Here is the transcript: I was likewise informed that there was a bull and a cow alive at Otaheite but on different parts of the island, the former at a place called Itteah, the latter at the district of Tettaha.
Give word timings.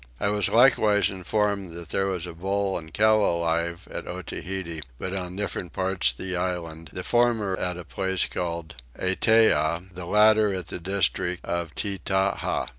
I 0.19 0.29
was 0.29 0.49
likewise 0.49 1.11
informed 1.11 1.73
that 1.75 1.89
there 1.89 2.07
was 2.07 2.25
a 2.25 2.33
bull 2.33 2.75
and 2.75 2.89
a 2.89 2.91
cow 2.91 3.19
alive 3.23 3.87
at 3.91 4.07
Otaheite 4.07 4.83
but 4.97 5.13
on 5.13 5.35
different 5.35 5.73
parts 5.73 6.09
of 6.09 6.17
the 6.17 6.35
island, 6.35 6.89
the 6.91 7.03
former 7.03 7.55
at 7.55 7.77
a 7.77 7.83
place 7.83 8.25
called 8.25 8.77
Itteah, 8.99 9.93
the 9.93 10.07
latter 10.07 10.51
at 10.55 10.69
the 10.69 10.79
district 10.79 11.45
of 11.45 11.75
Tettaha. 11.75 12.67